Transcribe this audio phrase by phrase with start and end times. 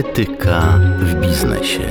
[0.00, 1.86] Etyka w biznesie.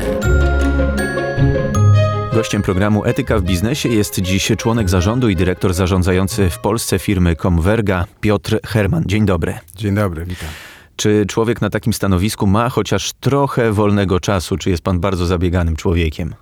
[2.34, 7.36] Gościem programu Etyka w biznesie jest dziś członek zarządu i dyrektor zarządzający w Polsce firmy
[7.36, 9.04] Comverga Piotr Herman.
[9.06, 9.60] Dzień dobry.
[9.76, 10.50] Dzień dobry, witam.
[10.96, 14.58] Czy człowiek na takim stanowisku ma chociaż trochę wolnego czasu?
[14.58, 16.36] Czy jest pan bardzo zabieganym człowiekiem?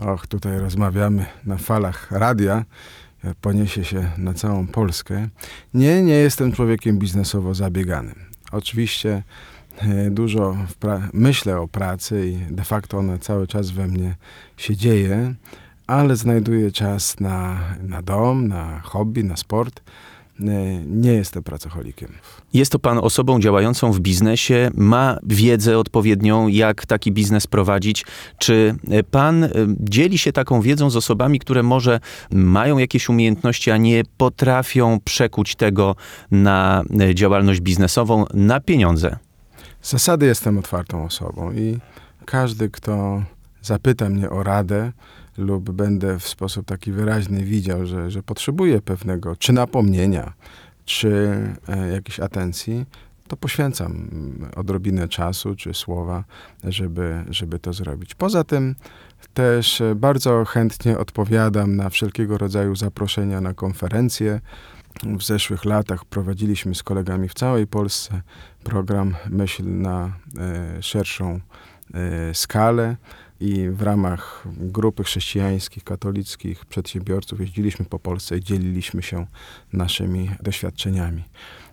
[0.00, 2.64] Och, tutaj rozmawiamy na falach radia.
[3.40, 5.28] Poniesie się na całą Polskę.
[5.74, 8.14] Nie, nie jestem człowiekiem biznesowo zabieganym.
[8.52, 9.22] Oczywiście
[10.10, 10.56] dużo
[11.12, 14.16] myślę o pracy i de facto ona cały czas we mnie
[14.56, 15.34] się dzieje,
[15.86, 19.82] ale znajduję czas na, na dom, na hobby, na sport
[20.86, 22.08] nie jestem pracocholikiem.
[22.52, 28.06] Jest to pan osobą działającą w biznesie, ma wiedzę odpowiednią, jak taki biznes prowadzić.
[28.38, 28.74] Czy
[29.10, 29.50] pan e,
[29.80, 32.00] dzieli się taką wiedzą z osobami, które może
[32.32, 35.96] mają jakieś umiejętności, a nie potrafią przekuć tego
[36.30, 39.16] na e, działalność biznesową, na pieniądze?
[39.80, 41.78] Z zasady jestem otwartą osobą i
[42.26, 43.22] każdy, kto
[43.62, 44.92] zapyta mnie o radę,
[45.38, 50.32] lub będę w sposób taki wyraźny widział, że, że potrzebuję pewnego czy napomnienia,
[50.84, 51.38] czy
[51.68, 52.86] e, jakiejś atencji,
[53.28, 54.10] to poświęcam
[54.56, 56.24] odrobinę czasu czy słowa,
[56.64, 58.14] żeby, żeby to zrobić.
[58.14, 58.74] Poza tym
[59.34, 64.40] też bardzo chętnie odpowiadam na wszelkiego rodzaju zaproszenia na konferencje.
[65.02, 68.22] W zeszłych latach prowadziliśmy z kolegami w całej Polsce
[68.64, 71.40] program Myśl na e, szerszą
[71.94, 72.96] e, skalę
[73.40, 79.26] i w ramach grupy chrześcijańskich, katolickich przedsiębiorców jeździliśmy po Polsce i dzieliliśmy się
[79.72, 81.24] naszymi doświadczeniami.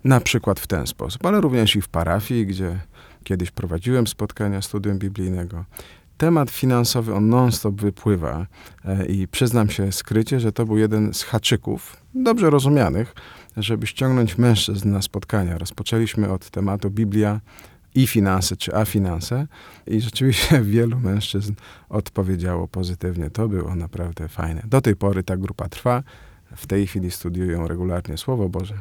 [0.04, 2.80] Na przykład w ten sposób, ale również i w parafii, gdzie
[3.24, 5.64] kiedyś prowadziłem spotkania studium biblijnego.
[6.18, 8.46] Temat finansowy on non-stop wypływa
[8.84, 13.14] e, i przyznam się skrycie, że to był jeden z haczyków, dobrze rozumianych,
[13.56, 15.58] żeby ściągnąć mężczyzn na spotkania.
[15.58, 17.40] Rozpoczęliśmy od tematu Biblia
[17.94, 19.46] i finanse, czy a finanse.
[19.86, 21.54] I rzeczywiście wielu mężczyzn
[21.88, 23.30] odpowiedziało pozytywnie.
[23.30, 24.62] To było naprawdę fajne.
[24.66, 26.02] Do tej pory ta grupa trwa.
[26.56, 28.74] W tej chwili studiują regularnie Słowo Boże.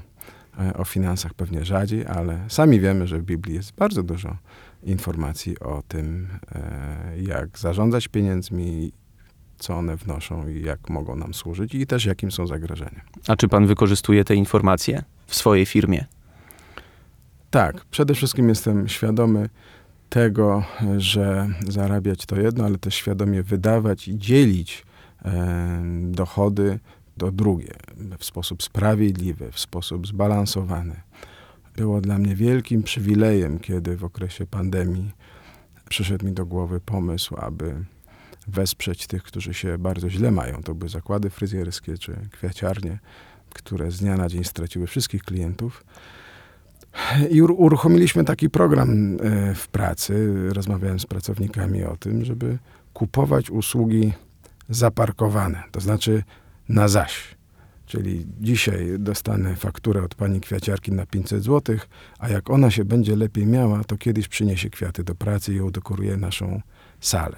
[0.59, 4.37] E, o finansach pewnie rzadziej, ale sami wiemy, że w Biblii jest bardzo dużo
[4.83, 8.91] informacji o tym, e, jak zarządzać pieniędzmi,
[9.59, 13.01] co one wnoszą i jak mogą nam służyć, i też jakim są zagrożenia.
[13.27, 16.05] A czy pan wykorzystuje te informacje w swojej firmie?
[17.51, 19.49] Tak, przede wszystkim jestem świadomy
[20.09, 20.63] tego,
[20.97, 24.85] że zarabiać to jedno, ale też świadomie wydawać i dzielić
[25.25, 26.79] e, dochody
[27.17, 27.73] to drugie
[28.17, 31.01] w sposób sprawiedliwy, w sposób zbalansowany.
[31.77, 35.11] Było dla mnie wielkim przywilejem, kiedy w okresie pandemii
[35.89, 37.85] przyszedł mi do głowy pomysł, aby
[38.47, 40.63] wesprzeć tych, którzy się bardzo źle mają.
[40.63, 42.99] To były zakłady fryzjerskie czy kwiaciarnie,
[43.53, 45.83] które z dnia na dzień straciły wszystkich klientów.
[47.29, 50.33] I uruchomiliśmy taki program e, w pracy.
[50.53, 52.57] Rozmawiałem z pracownikami o tym, żeby
[52.93, 54.13] kupować usługi
[54.69, 56.23] zaparkowane, to znaczy
[56.69, 57.36] na zaś.
[57.87, 61.77] Czyli dzisiaj dostanę fakturę od pani kwiaciarki na 500 zł,
[62.19, 66.17] a jak ona się będzie lepiej miała, to kiedyś przyniesie kwiaty do pracy i udekoruje
[66.17, 66.61] naszą
[66.99, 67.37] salę.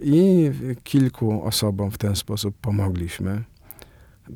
[0.00, 0.50] I
[0.84, 3.42] kilku osobom w ten sposób pomogliśmy.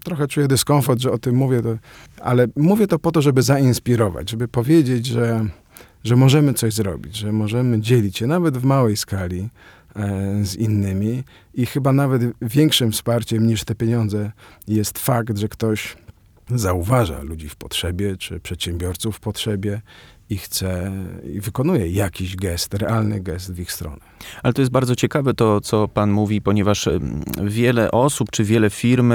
[0.04, 1.76] Trochę czuję dyskomfort, że o tym mówię, to,
[2.20, 5.46] ale mówię to po to, żeby zainspirować, żeby powiedzieć, że,
[6.04, 9.48] że możemy coś zrobić, że możemy dzielić się nawet w małej skali
[10.42, 11.24] z innymi.
[11.54, 14.32] I chyba nawet większym wsparciem niż te pieniądze
[14.68, 15.96] jest fakt, że ktoś
[16.50, 19.80] zauważa ludzi w potrzebie, czy przedsiębiorców w potrzebie
[20.30, 20.92] i chce
[21.34, 24.00] i wykonuje jakiś gest, realny gest w ich stronę.
[24.42, 26.88] Ale to jest bardzo ciekawe to, co pan mówi, ponieważ
[27.44, 29.12] wiele osób czy wiele firm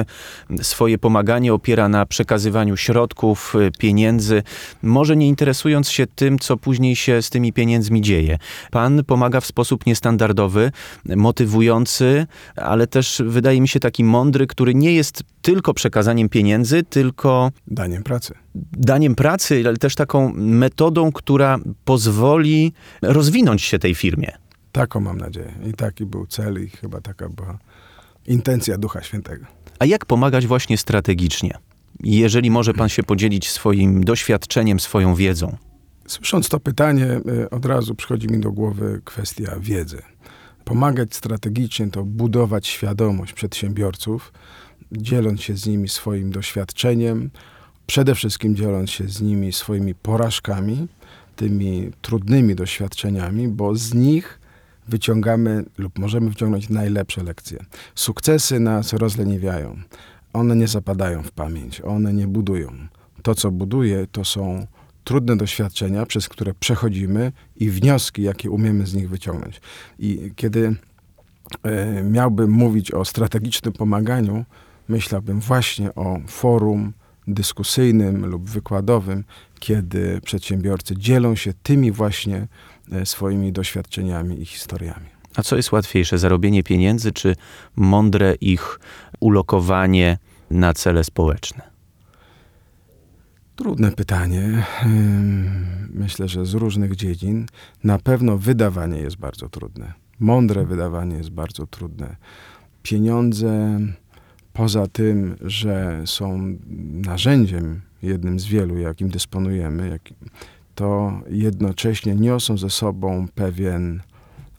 [0.61, 4.43] swoje pomaganie opiera na przekazywaniu środków, y, pieniędzy,
[4.83, 8.37] może nie interesując się tym, co później się z tymi pieniędzmi dzieje.
[8.71, 10.71] Pan pomaga w sposób niestandardowy,
[11.05, 17.51] motywujący, ale też wydaje mi się taki mądry, który nie jest tylko przekazaniem pieniędzy, tylko
[17.67, 18.33] daniem pracy.
[18.71, 24.31] Daniem pracy, ale też taką metodą, która pozwoli rozwinąć się tej firmie.
[24.71, 25.53] Taką mam nadzieję.
[25.69, 27.57] I taki był cel, i chyba taka była
[28.27, 29.45] intencja Ducha Świętego.
[29.79, 31.57] A jak pomagać właśnie strategicznie?
[32.03, 35.57] Jeżeli może Pan się podzielić swoim doświadczeniem, swoją wiedzą.
[36.07, 40.01] Słysząc to pytanie, y, od razu przychodzi mi do głowy kwestia wiedzy.
[40.65, 44.33] Pomagać strategicznie to budować świadomość przedsiębiorców,
[44.97, 47.29] dzieląc się z nimi swoim doświadczeniem,
[47.87, 50.87] przede wszystkim dzieląc się z nimi swoimi porażkami,
[51.35, 54.39] tymi trudnymi doświadczeniami, bo z nich
[54.87, 57.59] wyciągamy lub możemy wyciągnąć najlepsze lekcje.
[57.95, 59.77] Sukcesy nas rozleniwiają.
[60.33, 62.71] One nie zapadają w pamięć, one nie budują.
[63.21, 64.67] To, co buduje, to są
[65.03, 69.61] trudne doświadczenia, przez które przechodzimy i wnioski, jakie umiemy z nich wyciągnąć.
[69.99, 70.75] I kiedy
[71.63, 74.45] e, miałbym mówić o strategicznym pomaganiu,
[74.93, 76.93] myślałbym właśnie o forum
[77.27, 79.23] dyskusyjnym lub wykładowym,
[79.59, 82.47] kiedy przedsiębiorcy dzielą się tymi właśnie
[82.91, 85.05] e, swoimi doświadczeniami i historiami.
[85.35, 87.35] A co jest łatwiejsze, zarobienie pieniędzy czy
[87.75, 88.79] mądre ich
[89.19, 90.17] ulokowanie
[90.51, 91.61] na cele społeczne?
[93.55, 94.65] Trudne pytanie.
[95.89, 97.45] Myślę, że z różnych dziedzin.
[97.83, 99.93] Na pewno wydawanie jest bardzo trudne.
[100.19, 102.15] Mądre wydawanie jest bardzo trudne.
[102.83, 103.79] Pieniądze,
[104.53, 106.57] poza tym, że są
[107.05, 110.01] narzędziem, jednym z wielu, jakim dysponujemy, jak,
[110.75, 114.01] to jednocześnie niosą ze sobą pewien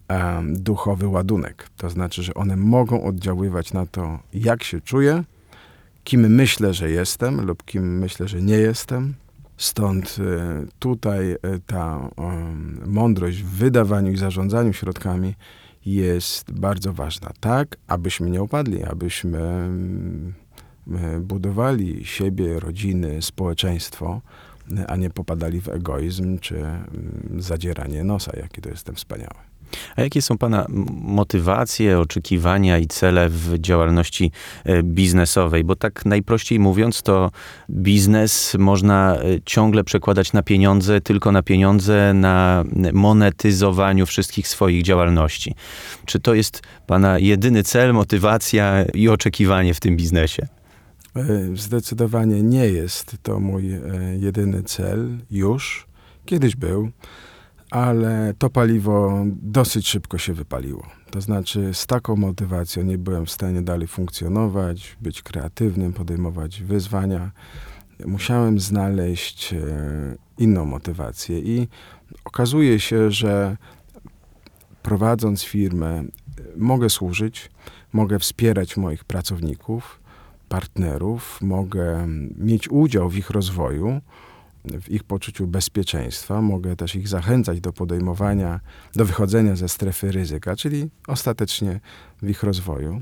[0.09, 1.69] em, duchowy ładunek.
[1.77, 5.25] To znaczy, że one mogą oddziaływać na to, jak się czuję,
[6.05, 9.15] kim myślę, że jestem lub kim myślę, że nie jestem.
[9.57, 11.37] Stąd e, tutaj e,
[11.67, 12.11] ta
[12.87, 15.35] mądrość w wydawaniu i zarządzaniu środkami
[15.87, 17.31] jest bardzo ważna.
[17.41, 20.35] Tak, abyśmy nie upadli, abyśmy mm,
[20.95, 24.21] e, budowali siebie, rodziny, społeczeństwo,
[24.77, 29.54] e, a nie popadali w egoizm czy mm, zadzieranie nosa, jaki to jestem wspaniały.
[29.97, 30.67] A jakie są Pana
[31.03, 34.33] motywacje, oczekiwania i cele w działalności
[34.65, 35.65] e, biznesowej?
[35.65, 37.31] Bo tak najprościej mówiąc, to
[37.71, 45.55] biznes można e, ciągle przekładać na pieniądze, tylko na pieniądze, na monetyzowaniu wszystkich swoich działalności.
[46.07, 50.47] Czy to jest Pana jedyny cel, motywacja i oczekiwanie w tym biznesie?
[51.17, 51.23] E,
[51.55, 53.65] Zdecydowanie nie jest to mój
[54.19, 55.87] jedyny cel już.
[56.25, 56.91] Kiedyś był,
[57.75, 60.87] ale to paliwo dosyć szybko się wypaliło.
[61.11, 67.31] To znaczy, z taką motywacją nie byłem w stanie dalej funkcjonować, być kreatywnym, podejmować wyzwania.
[68.07, 69.57] Musiałem znaleźć e,
[70.39, 71.69] inną motywację i
[72.25, 73.57] okazuje się, że
[74.83, 76.05] prowadząc firmę, e,
[76.57, 77.51] mogę służyć,
[77.93, 80.01] mogę wspierać moich pracowników,
[80.49, 82.07] partnerów, mogę
[82.37, 84.01] mieć udział w ich rozwoju,
[84.65, 88.61] w ich poczuciu bezpieczeństwa, mogę też ich zachęcać do podejmowania,
[88.95, 91.81] do wychodzenia ze strefy ryzyka, czyli ostatecznie
[92.23, 93.01] w ich rozwoju.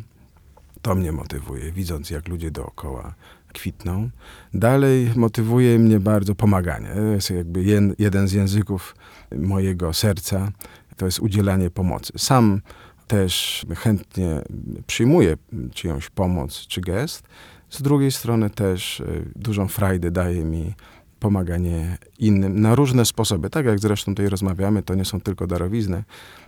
[0.82, 3.14] To mnie motywuje, widząc jak ludzie dookoła
[3.52, 4.10] kwitną.
[4.54, 6.88] Dalej motywuje mnie bardzo pomaganie.
[6.94, 8.96] To jest jakby jen, jeden z języków
[9.36, 10.52] mojego serca,
[10.96, 12.12] to jest udzielanie pomocy.
[12.16, 12.60] Sam
[13.06, 14.42] też chętnie
[14.86, 15.36] przyjmuję
[15.74, 17.22] czyjąś pomoc czy gest.
[17.70, 20.74] Z drugiej strony też y, dużą frajdę daje mi
[21.22, 23.50] pomaganie innym na różne sposoby.
[23.50, 26.04] Tak jak zresztą tutaj rozmawiamy, to nie są tylko darowizny,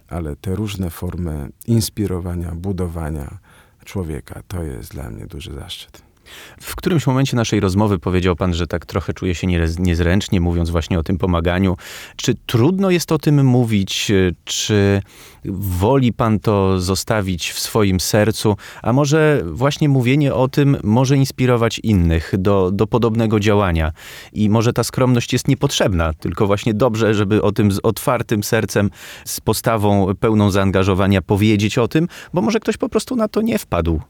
[0.08, 3.38] ale te różne formy inspirowania, budowania
[3.84, 6.13] człowieka, to jest dla mnie duży zaszczyt.
[6.60, 10.70] W którymś momencie naszej rozmowy powiedział pan, że tak trochę czuje się niez- niezręcznie, mówiąc
[10.70, 11.76] właśnie o tym pomaganiu.
[12.16, 14.12] Czy trudno jest o tym mówić?
[14.44, 15.02] Czy
[15.44, 18.56] woli pan to zostawić w swoim sercu?
[18.82, 23.92] A może właśnie mówienie o tym może inspirować innych do, do podobnego działania?
[24.32, 28.90] I może ta skromność jest niepotrzebna, tylko właśnie dobrze, żeby o tym z otwartym sercem,
[29.24, 33.58] z postawą pełną zaangażowania powiedzieć o tym, bo może ktoś po prostu na to nie
[33.58, 34.00] wpadł.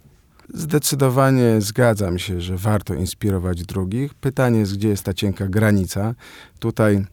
[0.48, 4.14] Zdecydowanie zgadzam się, że warto inspirować drugich.
[4.14, 6.14] Pytanie jest, gdzie jest ta cienka granica.
[6.58, 7.04] Tutaj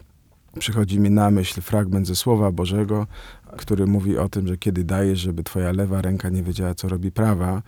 [0.60, 3.08] przychodzi mi na myśl fragment ze Słowa Bożego,
[3.58, 7.12] który mówi o tym, że kiedy dajesz, żeby twoja lewa ręka nie wiedziała, co robi
[7.12, 7.62] prawa.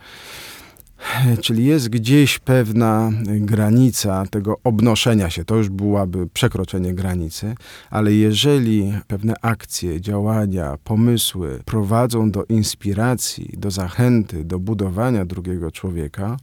[1.42, 5.46] Czyli jest gdzieś pewna granica tego obnoszenia się.
[5.46, 7.56] To już byłaby przekroczenie granicy,
[7.90, 16.38] ale jeżeli pewne akcje, działania, pomysły prowadzą do inspiracji, do zachęty, do budowania drugiego człowieka,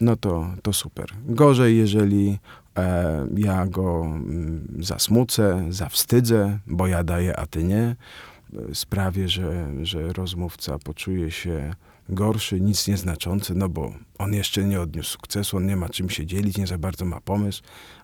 [0.00, 1.06] no to, to super.
[1.26, 2.38] Gorzej, jeżeli
[2.78, 7.96] e, ja go mm, zasmucę, zawstydzę, bo ja daję, a ty nie,
[8.70, 11.74] e, sprawię, że, że rozmówca poczuje się
[12.08, 16.26] gorszy, nic nieznaczący, no bo on jeszcze nie odniósł sukcesu, on nie ma czym się
[16.26, 17.62] dzielić, nie za bardzo ma pomysł,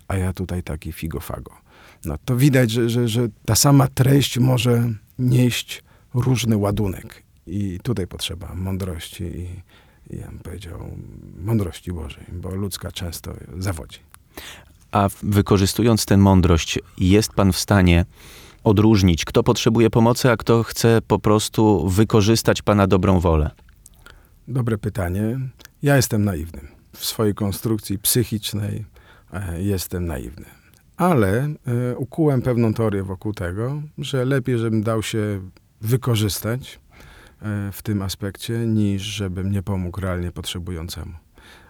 [0.09, 1.53] a ja tutaj taki figofago.
[2.05, 5.83] No to widać, że, że, że ta sama treść może nieść
[6.15, 7.23] różny ładunek.
[7.47, 9.47] I tutaj potrzeba mądrości i,
[10.15, 10.89] i ja bym powiedział
[11.45, 13.99] mądrości Bożej, bo ludzka często zawodzi.
[14.93, 18.05] A wykorzystując tę mądrość, jest pan w stanie
[18.65, 23.51] odróżnić, kto potrzebuje pomocy, a kto chce po prostu wykorzystać pana dobrą wolę?
[24.49, 25.39] Dobre pytanie.
[25.83, 26.61] Ja jestem naiwny.
[26.93, 28.85] W swojej konstrukcji psychicznej
[29.33, 30.47] e, jestem naiwny.
[30.97, 35.41] Ale e, ukułem pewną teorię wokół tego, że lepiej, żebym dał się
[35.81, 36.81] wykorzystać
[37.43, 41.13] e, w tym aspekcie, niż żebym nie pomógł realnie potrzebującemu.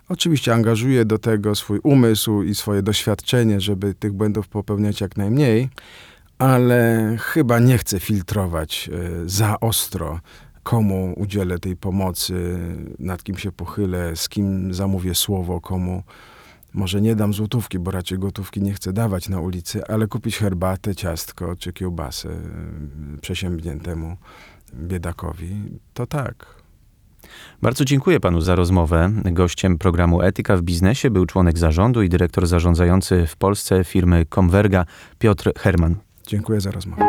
[0.09, 5.69] Oczywiście angażuję do tego swój umysł i swoje doświadczenie, żeby tych błędów popełniać jak najmniej,
[6.39, 8.91] ale chyba nie chcę filtrować
[9.27, 10.21] za ostro,
[10.63, 12.59] komu udzielę tej pomocy,
[12.99, 16.03] nad kim się pochylę, z kim zamówię słowo, komu
[16.75, 20.95] może nie dam złotówki, bo raczej gotówki nie chcę dawać na ulicy, ale kupić herbatę,
[20.95, 24.17] ciastko czy kiełbasę e, przesiębniętemu
[24.75, 25.57] biedakowi,
[25.95, 26.63] to tak.
[27.63, 29.13] Bardzo dziękuję panu za rozmowę.
[29.25, 34.85] Gościem programu Etyka w biznesie był członek zarządu i dyrektor zarządzający w Polsce firmy Converga
[35.19, 35.97] Piotr Herman.
[36.27, 37.05] Dziękuję za rozmowę.